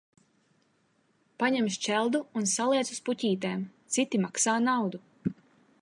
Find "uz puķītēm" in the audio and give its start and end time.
2.97-3.63